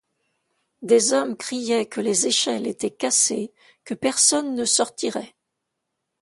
[0.81, 3.53] Des hommes criaient que les échelles étaient cassées,
[3.83, 5.35] que personne ne sortirait.